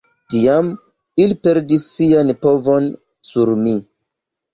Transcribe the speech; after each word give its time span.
Tiam 0.33 0.69
ili 1.23 1.35
perdis 1.47 1.83
sian 1.97 2.31
povon 2.47 2.89
sur 3.29 3.53
mi. 3.61 3.75